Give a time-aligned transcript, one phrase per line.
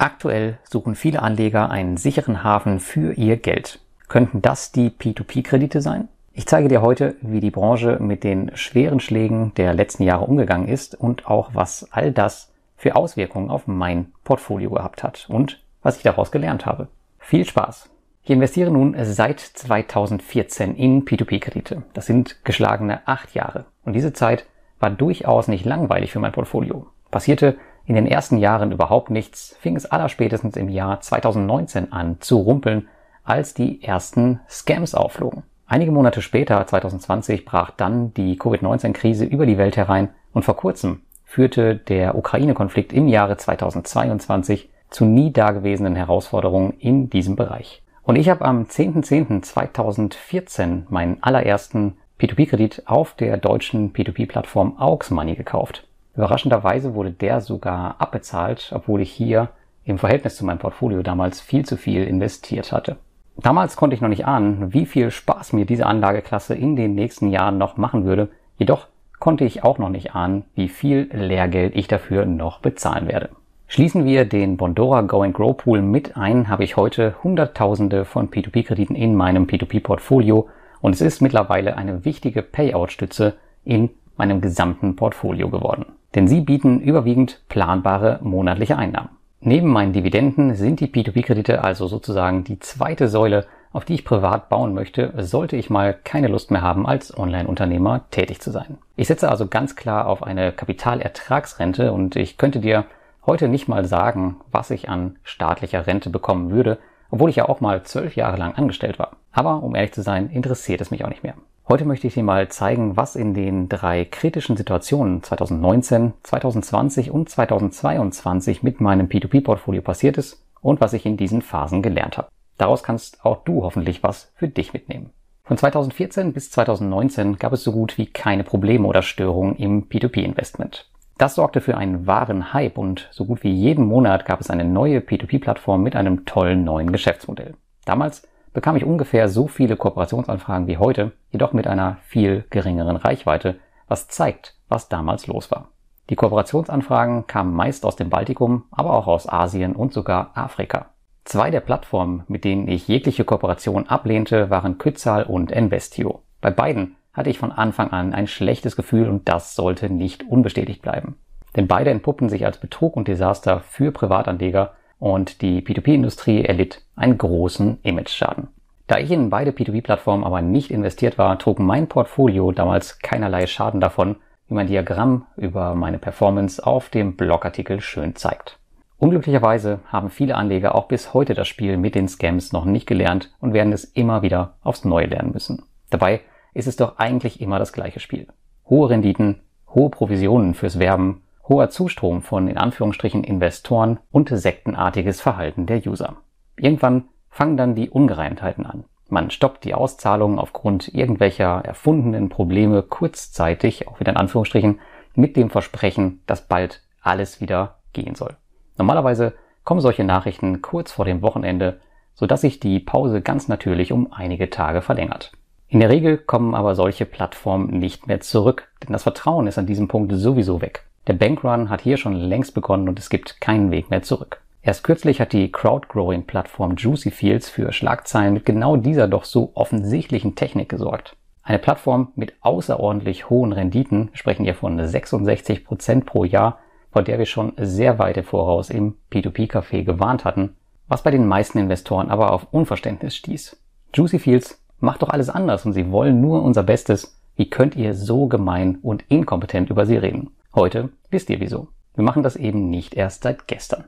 [0.00, 3.80] Aktuell suchen viele Anleger einen sicheren Hafen für ihr Geld.
[4.08, 6.08] Könnten das die P2P-Kredite sein?
[6.32, 10.68] Ich zeige dir heute, wie die Branche mit den schweren Schlägen der letzten Jahre umgegangen
[10.68, 15.98] ist und auch was all das für Auswirkungen auf mein Portfolio gehabt hat und was
[15.98, 16.88] ich daraus gelernt habe.
[17.18, 17.90] Viel Spaß!
[18.22, 21.82] Ich investiere nun seit 2014 in P2P-Kredite.
[21.92, 23.66] Das sind geschlagene acht Jahre.
[23.84, 24.46] Und diese Zeit
[24.78, 26.86] war durchaus nicht langweilig für mein Portfolio.
[27.10, 27.58] Passierte
[27.90, 32.86] in den ersten Jahren überhaupt nichts, fing es allerspätestens im Jahr 2019 an zu rumpeln,
[33.24, 35.42] als die ersten Scams aufflogen.
[35.66, 41.00] Einige Monate später, 2020, brach dann die Covid-19-Krise über die Welt herein und vor kurzem
[41.24, 47.82] führte der Ukraine-Konflikt im Jahre 2022 zu nie dagewesenen Herausforderungen in diesem Bereich.
[48.04, 55.88] Und ich habe am 10.10.2014 meinen allerersten P2P-Kredit auf der deutschen P2P-Plattform Aux Money gekauft.
[56.20, 59.48] Überraschenderweise wurde der sogar abbezahlt, obwohl ich hier
[59.86, 62.98] im Verhältnis zu meinem Portfolio damals viel zu viel investiert hatte.
[63.38, 67.30] Damals konnte ich noch nicht ahnen, wie viel Spaß mir diese Anlageklasse in den nächsten
[67.30, 71.88] Jahren noch machen würde, jedoch konnte ich auch noch nicht ahnen, wie viel Lehrgeld ich
[71.88, 73.30] dafür noch bezahlen werde.
[73.66, 78.28] Schließen wir den Bondora Go and Grow Pool mit ein, habe ich heute Hunderttausende von
[78.28, 80.50] P2P-Krediten in meinem P2P-Portfolio
[80.82, 86.80] und es ist mittlerweile eine wichtige Payout-Stütze in meinem gesamten Portfolio geworden denn sie bieten
[86.80, 89.10] überwiegend planbare monatliche Einnahmen.
[89.40, 94.48] Neben meinen Dividenden sind die P2P-Kredite also sozusagen die zweite Säule, auf die ich privat
[94.48, 98.78] bauen möchte, sollte ich mal keine Lust mehr haben, als Online-Unternehmer tätig zu sein.
[98.96, 102.84] Ich setze also ganz klar auf eine Kapitalertragsrente und ich könnte dir
[103.24, 106.78] heute nicht mal sagen, was ich an staatlicher Rente bekommen würde,
[107.10, 109.12] obwohl ich ja auch mal zwölf Jahre lang angestellt war.
[109.32, 111.34] Aber um ehrlich zu sein, interessiert es mich auch nicht mehr.
[111.70, 117.30] Heute möchte ich dir mal zeigen, was in den drei kritischen Situationen 2019, 2020 und
[117.30, 122.26] 2022 mit meinem P2P-Portfolio passiert ist und was ich in diesen Phasen gelernt habe.
[122.58, 125.10] Daraus kannst auch du hoffentlich was für dich mitnehmen.
[125.44, 130.90] Von 2014 bis 2019 gab es so gut wie keine Probleme oder Störungen im P2P-Investment.
[131.18, 134.64] Das sorgte für einen wahren Hype und so gut wie jeden Monat gab es eine
[134.64, 137.54] neue P2P-Plattform mit einem tollen neuen Geschäftsmodell.
[137.84, 143.56] Damals bekam ich ungefähr so viele Kooperationsanfragen wie heute, jedoch mit einer viel geringeren Reichweite,
[143.88, 145.68] was zeigt, was damals los war.
[146.10, 150.86] Die Kooperationsanfragen kamen meist aus dem Baltikum, aber auch aus Asien und sogar Afrika.
[151.24, 156.22] Zwei der Plattformen, mit denen ich jegliche Kooperation ablehnte, waren Kytzal und Investio.
[156.40, 160.82] Bei beiden hatte ich von Anfang an ein schlechtes Gefühl und das sollte nicht unbestätigt
[160.82, 161.16] bleiben.
[161.56, 167.18] Denn beide entpuppten sich als Betrug und Desaster für Privatanleger und die P2P-Industrie erlitt einen
[167.18, 168.48] großen Image-Schaden.
[168.86, 173.80] Da ich in beide P2P-Plattformen aber nicht investiert war, trug mein Portfolio damals keinerlei Schaden
[173.80, 174.16] davon,
[174.46, 178.58] wie mein Diagramm über meine Performance auf dem Blogartikel schön zeigt.
[178.98, 183.32] Unglücklicherweise haben viele Anleger auch bis heute das Spiel mit den Scams noch nicht gelernt
[183.40, 185.62] und werden es immer wieder aufs Neue lernen müssen.
[185.88, 186.20] Dabei
[186.52, 188.26] ist es doch eigentlich immer das gleiche Spiel.
[188.68, 189.40] Hohe Renditen,
[189.74, 196.16] hohe Provisionen fürs Werben hoher Zustrom von in Anführungsstrichen Investoren und sektenartiges Verhalten der User.
[196.56, 198.84] Irgendwann fangen dann die Ungereimtheiten an.
[199.08, 204.78] Man stoppt die Auszahlungen aufgrund irgendwelcher erfundenen Probleme kurzzeitig, auch wieder in Anführungsstrichen,
[205.14, 208.36] mit dem Versprechen, dass bald alles wieder gehen soll.
[208.78, 209.34] Normalerweise
[209.64, 211.80] kommen solche Nachrichten kurz vor dem Wochenende,
[212.14, 215.32] sodass sich die Pause ganz natürlich um einige Tage verlängert.
[215.66, 219.66] In der Regel kommen aber solche Plattformen nicht mehr zurück, denn das Vertrauen ist an
[219.66, 220.84] diesem Punkt sowieso weg.
[221.10, 224.42] Der Bankrun hat hier schon längst begonnen und es gibt keinen Weg mehr zurück.
[224.62, 230.36] Erst kürzlich hat die Crowdgrowing-Plattform Juicy Fields für Schlagzeilen mit genau dieser doch so offensichtlichen
[230.36, 231.16] Technik gesorgt.
[231.42, 236.60] Eine Plattform mit außerordentlich hohen Renditen, sprechen hier von 66 Prozent pro Jahr,
[236.92, 240.54] vor der wir schon sehr weit im Voraus im P2P-Café gewarnt hatten,
[240.86, 243.60] was bei den meisten Investoren aber auf Unverständnis stieß.
[243.94, 247.20] Juicy Fields macht doch alles anders und sie wollen nur unser Bestes.
[247.34, 250.30] Wie könnt ihr so gemein und inkompetent über sie reden?
[250.52, 251.68] Heute wisst ihr wieso.
[251.94, 253.84] Wir machen das eben nicht erst seit gestern.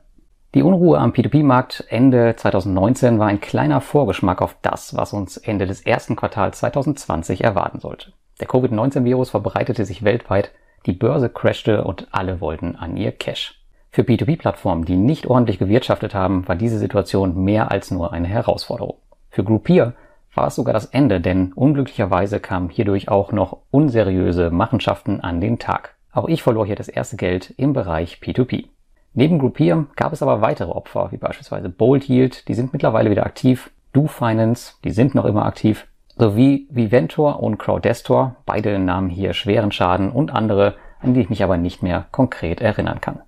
[0.53, 5.65] Die Unruhe am P2P-Markt Ende 2019 war ein kleiner Vorgeschmack auf das, was uns Ende
[5.65, 8.13] des ersten Quartals 2020 erwarten sollte.
[8.39, 10.51] Der Covid-19-Virus verbreitete sich weltweit,
[10.85, 13.59] die Börse crashte und alle wollten an ihr Cash.
[13.89, 18.97] Für P2P-Plattformen, die nicht ordentlich gewirtschaftet haben, war diese Situation mehr als nur eine Herausforderung.
[19.29, 19.95] Für Groupier
[20.33, 25.59] war es sogar das Ende, denn unglücklicherweise kamen hierdurch auch noch unseriöse Machenschaften an den
[25.59, 25.92] Tag.
[26.13, 28.67] Auch ich verlor hier das erste Geld im Bereich P2P.
[29.15, 33.25] Neben Groupier gab es aber weitere Opfer, wie beispielsweise Bold Yield, die sind mittlerweile wieder
[33.25, 39.33] aktiv, Do Finance, die sind noch immer aktiv, sowie Viventor und Crowdestor, beide nahmen hier
[39.33, 43.21] schweren Schaden und andere, an die ich mich aber nicht mehr konkret erinnern kann.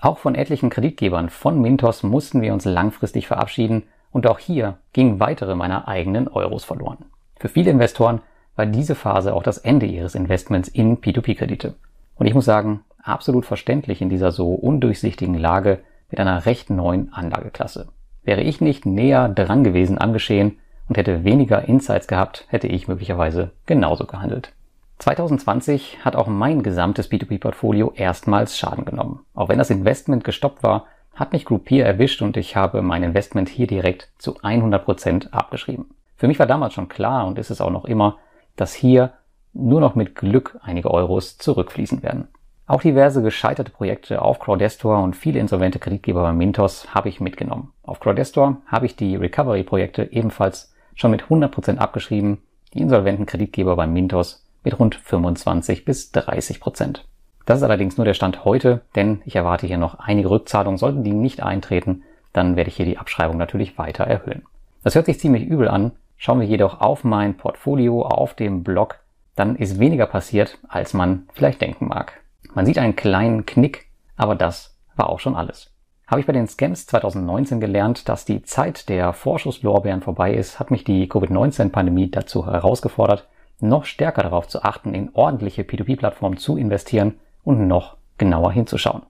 [0.00, 5.20] Auch von etlichen Kreditgebern von Mintos mussten wir uns langfristig verabschieden und auch hier gingen
[5.20, 7.04] weitere meiner eigenen Euros verloren.
[7.38, 8.20] Für viele Investoren
[8.56, 11.74] war diese Phase auch das Ende ihres Investments in P2P-Kredite.
[12.22, 17.12] Und ich muss sagen, absolut verständlich in dieser so undurchsichtigen Lage mit einer recht neuen
[17.12, 17.88] Anlageklasse.
[18.22, 22.86] Wäre ich nicht näher dran gewesen am Geschehen und hätte weniger Insights gehabt, hätte ich
[22.86, 24.52] möglicherweise genauso gehandelt.
[25.00, 29.24] 2020 hat auch mein gesamtes B2B-Portfolio erstmals Schaden genommen.
[29.34, 30.86] Auch wenn das Investment gestoppt war,
[31.16, 35.86] hat mich Groupier erwischt und ich habe mein Investment hier direkt zu 100 Prozent abgeschrieben.
[36.14, 38.18] Für mich war damals schon klar und ist es auch noch immer,
[38.54, 39.12] dass hier
[39.52, 42.28] nur noch mit Glück einige Euros zurückfließen werden.
[42.66, 47.72] Auch diverse gescheiterte Projekte auf Crowdestor und viele insolvente Kreditgeber bei Mintos habe ich mitgenommen.
[47.82, 52.38] Auf Crowdestor habe ich die Recovery-Projekte ebenfalls schon mit 100 Prozent abgeschrieben,
[52.72, 57.04] die insolventen Kreditgeber bei Mintos mit rund 25 bis 30 Prozent.
[57.44, 60.78] Das ist allerdings nur der Stand heute, denn ich erwarte hier noch einige Rückzahlungen.
[60.78, 64.44] Sollten die nicht eintreten, dann werde ich hier die Abschreibung natürlich weiter erhöhen.
[64.84, 65.92] Das hört sich ziemlich übel an.
[66.16, 69.00] Schauen wir jedoch auf mein Portfolio auf dem Blog,
[69.34, 72.20] dann ist weniger passiert, als man vielleicht denken mag.
[72.54, 73.86] Man sieht einen kleinen Knick,
[74.16, 75.70] aber das war auch schon alles.
[76.06, 80.70] Habe ich bei den Scams 2019 gelernt, dass die Zeit der Vorschusslorbeeren vorbei ist, hat
[80.70, 83.28] mich die Covid-19-Pandemie dazu herausgefordert,
[83.60, 87.14] noch stärker darauf zu achten, in ordentliche P2P-Plattformen zu investieren
[87.44, 89.02] und noch genauer hinzuschauen.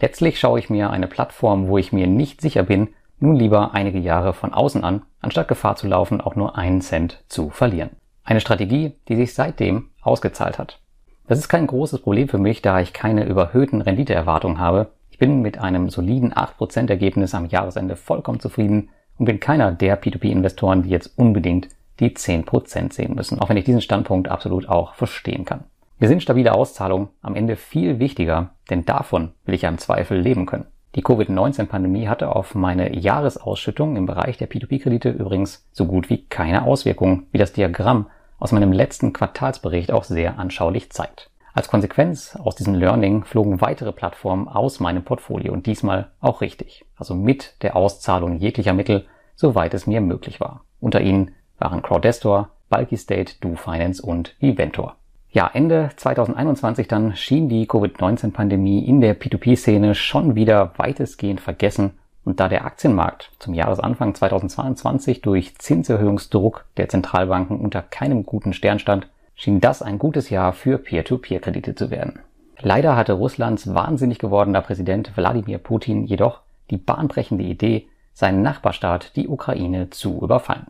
[0.00, 2.88] Letztlich schaue ich mir eine Plattform, wo ich mir nicht sicher bin,
[3.18, 7.22] nun lieber einige Jahre von außen an, anstatt Gefahr zu laufen, auch nur einen Cent
[7.28, 7.90] zu verlieren.
[8.30, 10.78] Eine Strategie, die sich seitdem ausgezahlt hat.
[11.26, 14.92] Das ist kein großes Problem für mich, da ich keine überhöhten Renditeerwartungen habe.
[15.10, 20.00] Ich bin mit einem soliden 8% Ergebnis am Jahresende vollkommen zufrieden und bin keiner der
[20.00, 24.94] P2P-Investoren, die jetzt unbedingt die 10% sehen müssen, auch wenn ich diesen Standpunkt absolut auch
[24.94, 25.64] verstehen kann.
[25.98, 30.20] Mir sind stabile Auszahlungen am Ende viel wichtiger, denn davon will ich ja im Zweifel
[30.20, 30.66] leben können.
[30.94, 36.62] Die Covid-19-Pandemie hatte auf meine Jahresausschüttung im Bereich der P2P-Kredite übrigens so gut wie keine
[36.62, 38.06] Auswirkungen, wie das Diagramm
[38.40, 41.30] aus meinem letzten Quartalsbericht auch sehr anschaulich zeigt.
[41.52, 46.84] Als Konsequenz aus diesem Learning flogen weitere Plattformen aus meinem Portfolio und diesmal auch richtig,
[46.96, 50.64] also mit der Auszahlung jeglicher Mittel, soweit es mir möglich war.
[50.80, 54.96] Unter ihnen waren Crowdestor, Bulky State, DoFinance und Eventor.
[55.32, 62.40] Ja, Ende 2021 dann schien die Covid-19-Pandemie in der P2P-Szene schon wieder weitestgehend vergessen und
[62.40, 69.08] da der Aktienmarkt zum Jahresanfang 2022 durch Zinserhöhungsdruck der Zentralbanken unter keinem guten Stern stand,
[69.34, 72.20] schien das ein gutes Jahr für Peer-to-Peer-Kredite zu werden.
[72.60, 76.40] Leider hatte Russlands wahnsinnig gewordener Präsident Wladimir Putin jedoch
[76.70, 80.66] die bahnbrechende Idee, seinen Nachbarstaat, die Ukraine, zu überfallen.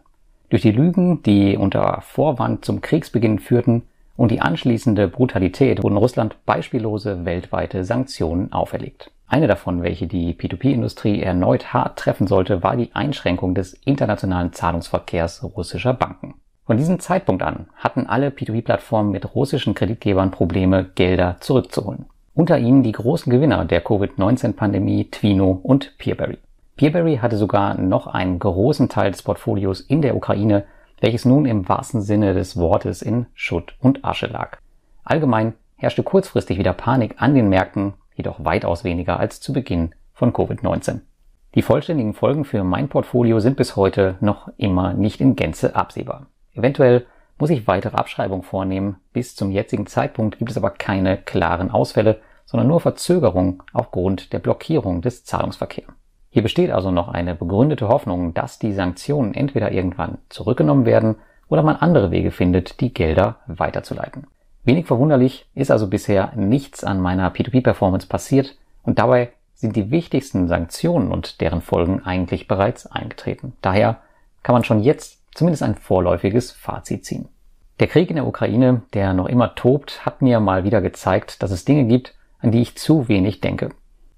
[0.51, 3.83] Durch die Lügen, die unter Vorwand zum Kriegsbeginn führten,
[4.17, 9.11] und die anschließende Brutalität wurden Russland beispiellose weltweite Sanktionen auferlegt.
[9.31, 15.45] Eine davon, welche die P2P-Industrie erneut hart treffen sollte, war die Einschränkung des internationalen Zahlungsverkehrs
[15.57, 16.35] russischer Banken.
[16.67, 22.07] Von diesem Zeitpunkt an hatten alle P2P-Plattformen mit russischen Kreditgebern Probleme, Gelder zurückzuholen.
[22.35, 26.39] Unter ihnen die großen Gewinner der Covid-19-Pandemie Twino und Peerberry.
[26.75, 30.65] Peerberry hatte sogar noch einen großen Teil des Portfolios in der Ukraine,
[31.01, 34.59] welches nun im wahrsten Sinne des Wortes in Schutt und Asche lag.
[35.05, 40.33] Allgemein herrschte kurzfristig wieder Panik an den Märkten, jedoch weitaus weniger als zu Beginn von
[40.33, 41.01] Covid-19.
[41.55, 46.27] Die vollständigen Folgen für mein Portfolio sind bis heute noch immer nicht in Gänze absehbar.
[46.55, 47.07] Eventuell
[47.39, 48.97] muss ich weitere Abschreibungen vornehmen.
[49.13, 54.39] Bis zum jetzigen Zeitpunkt gibt es aber keine klaren Ausfälle, sondern nur Verzögerungen aufgrund der
[54.39, 55.93] Blockierung des Zahlungsverkehrs.
[56.29, 61.17] Hier besteht also noch eine begründete Hoffnung, dass die Sanktionen entweder irgendwann zurückgenommen werden
[61.49, 64.29] oder man andere Wege findet, die Gelder weiterzuleiten.
[64.65, 70.49] Wenig verwunderlich ist also bisher nichts an meiner P2P-Performance passiert und dabei sind die wichtigsten
[70.49, 73.55] Sanktionen und deren Folgen eigentlich bereits eingetreten.
[73.63, 74.01] Daher
[74.43, 77.29] kann man schon jetzt zumindest ein vorläufiges Fazit ziehen.
[77.79, 81.51] Der Krieg in der Ukraine, der noch immer tobt, hat mir mal wieder gezeigt, dass
[81.51, 83.71] es Dinge gibt, an die ich zu wenig denke.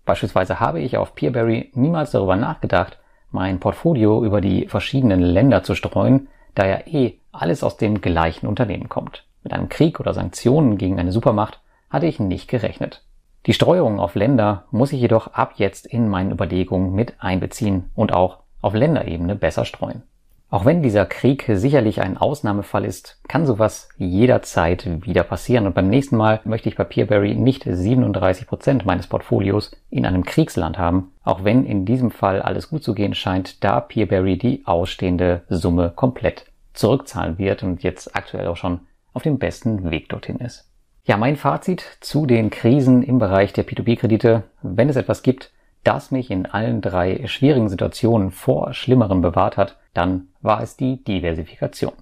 [0.05, 2.99] Beispielsweise habe ich auf Peerberry niemals darüber nachgedacht,
[3.31, 8.47] mein Portfolio über die verschiedenen Länder zu streuen, da ja eh alles aus dem gleichen
[8.47, 9.25] Unternehmen kommt.
[9.43, 13.05] Mit einem Krieg oder Sanktionen gegen eine Supermacht hatte ich nicht gerechnet.
[13.47, 18.13] Die Streuung auf Länder muss ich jedoch ab jetzt in meinen Überlegungen mit einbeziehen und
[18.13, 20.03] auch auf Länderebene besser streuen.
[20.53, 25.67] Auch wenn dieser Krieg sicherlich ein Ausnahmefall ist, kann sowas jederzeit wieder passieren.
[25.67, 30.25] Und beim nächsten Mal möchte ich bei Peerberry nicht 37 Prozent meines Portfolios in einem
[30.25, 34.63] Kriegsland haben, auch wenn in diesem Fall alles gut zu gehen scheint, da Peerberry die
[34.67, 36.45] ausstehende Summe komplett
[36.75, 38.81] zurückzahlen wird und jetzt aktuell auch schon
[39.13, 40.69] auf dem besten Weg dorthin ist.
[41.05, 44.45] Ja, mein Fazit zu den Krisen im Bereich der P2P-Kredite.
[44.63, 45.51] Wenn es etwas gibt,
[45.85, 51.03] das mich in allen drei schwierigen Situationen vor Schlimmerem bewahrt hat, dann war es die
[51.03, 51.93] Diversifikation.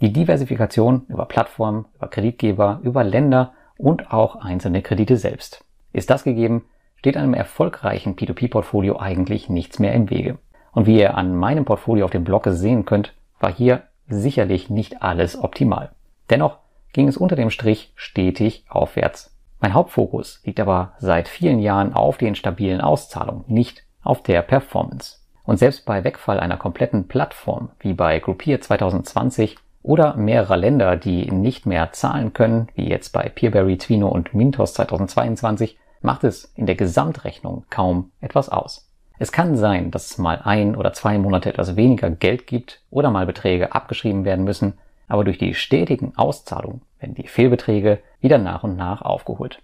[0.00, 5.64] Die Diversifikation über Plattformen, über Kreditgeber, über Länder und auch einzelne Kredite selbst.
[5.92, 6.64] Ist das gegeben,
[6.96, 10.38] steht einem erfolgreichen P2P-Portfolio eigentlich nichts mehr im Wege.
[10.72, 15.02] Und wie ihr an meinem Portfolio auf dem Blog sehen könnt, war hier sicherlich nicht
[15.02, 15.92] alles optimal.
[16.28, 16.58] Dennoch
[16.92, 19.36] ging es unter dem Strich stetig aufwärts.
[19.60, 25.18] Mein Hauptfokus liegt aber seit vielen Jahren auf den stabilen Auszahlungen, nicht auf der Performance.
[25.44, 31.30] Und selbst bei Wegfall einer kompletten Plattform, wie bei Groupier 2020 oder mehrerer Länder, die
[31.30, 36.66] nicht mehr zahlen können, wie jetzt bei Peerberry, Twino und Mintos 2022, macht es in
[36.66, 38.90] der Gesamtrechnung kaum etwas aus.
[39.18, 43.10] Es kann sein, dass es mal ein oder zwei Monate etwas weniger Geld gibt oder
[43.10, 44.78] mal Beträge abgeschrieben werden müssen,
[45.10, 49.60] aber durch die stetigen Auszahlungen werden die Fehlbeträge wieder nach und nach aufgeholt.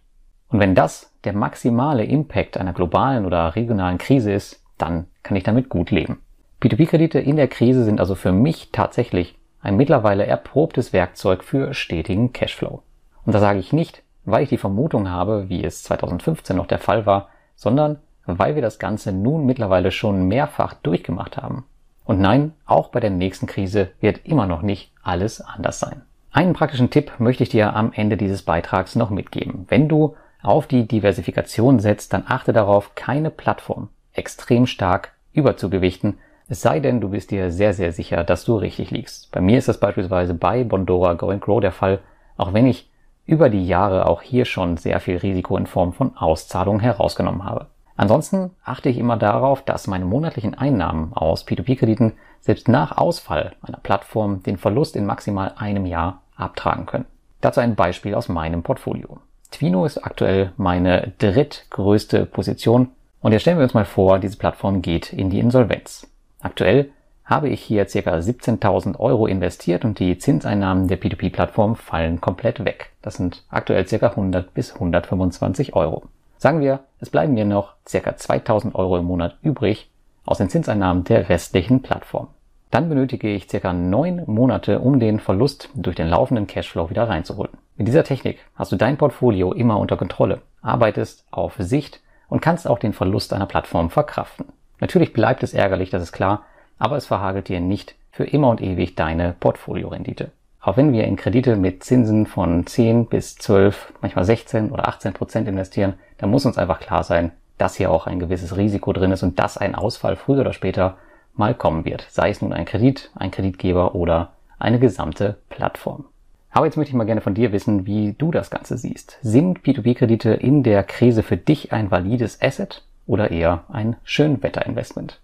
[0.49, 5.45] Und wenn das der maximale Impact einer globalen oder regionalen Krise ist, dann kann ich
[5.45, 6.21] damit gut leben.
[6.61, 12.33] P2P-Kredite in der Krise sind also für mich tatsächlich ein mittlerweile erprobtes Werkzeug für stetigen
[12.33, 12.83] Cashflow.
[13.25, 16.79] Und da sage ich nicht, weil ich die Vermutung habe, wie es 2015 noch der
[16.79, 21.65] Fall war, sondern weil wir das Ganze nun mittlerweile schon mehrfach durchgemacht haben.
[22.07, 26.03] Und nein, auch bei der nächsten Krise wird immer noch nicht alles anders sein.
[26.33, 29.67] Einen praktischen Tipp möchte ich dir am Ende dieses Beitrags noch mitgeben.
[29.69, 36.61] Wenn du auf die Diversifikation setzt, dann achte darauf, keine Plattform extrem stark überzugewichten, es
[36.61, 39.33] sei denn, du bist dir sehr, sehr sicher, dass du richtig liegst.
[39.33, 41.99] Bei mir ist das beispielsweise bei Bondora Go and Grow der Fall,
[42.37, 42.89] auch wenn ich
[43.25, 47.67] über die Jahre auch hier schon sehr viel Risiko in Form von Auszahlungen herausgenommen habe.
[47.97, 53.79] Ansonsten achte ich immer darauf, dass meine monatlichen Einnahmen aus P2P-Krediten selbst nach Ausfall einer
[53.79, 57.07] Plattform den Verlust in maximal einem Jahr abtragen können.
[57.41, 59.19] Dazu ein Beispiel aus meinem Portfolio.
[59.51, 64.83] Twino ist aktuell meine drittgrößte Position und jetzt stellen wir uns mal vor, diese Plattform
[64.83, 66.07] geht in die Insolvenz.
[66.41, 66.91] Aktuell
[67.25, 67.99] habe ich hier ca.
[67.99, 72.93] 17.000 Euro investiert und die Zinseinnahmen der P2P-Plattform fallen komplett weg.
[73.03, 74.09] Das sind aktuell ca.
[74.09, 76.05] 100 bis 125 Euro.
[76.39, 78.17] Sagen wir, es bleiben mir noch ca.
[78.17, 79.91] 2000 Euro im Monat übrig
[80.25, 82.29] aus den Zinseinnahmen der restlichen Plattform.
[82.71, 83.73] Dann benötige ich ca.
[83.73, 87.53] neun Monate, um den Verlust durch den laufenden Cashflow wieder reinzuholen.
[87.77, 92.69] Mit dieser Technik hast du dein Portfolio immer unter Kontrolle, arbeitest auf Sicht und kannst
[92.69, 94.47] auch den Verlust einer Plattform verkraften.
[94.81, 96.43] Natürlich bleibt es ärgerlich, das ist klar,
[96.79, 100.33] aber es verhagelt dir nicht für immer und ewig deine Portfoliorendite.
[100.67, 105.13] Auch wenn wir in Kredite mit Zinsen von 10 bis 12, manchmal 16 oder 18
[105.13, 109.13] Prozent investieren, dann muss uns einfach klar sein, dass hier auch ein gewisses Risiko drin
[109.13, 110.97] ist und dass ein Ausfall früher oder später
[111.35, 112.05] mal kommen wird.
[112.11, 116.07] Sei es nun ein Kredit, ein Kreditgeber oder eine gesamte Plattform.
[116.51, 119.21] Aber jetzt möchte ich mal gerne von dir wissen, wie du das Ganze siehst.
[119.23, 125.21] Sind P2P-Kredite in der Krise für dich ein valides Asset oder eher ein Schönwetterinvestment?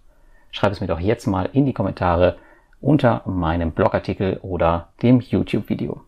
[0.51, 2.37] Schreib es mir doch jetzt mal in die Kommentare
[2.83, 6.01] unter meinem Blogartikel oder dem YouTube-Video.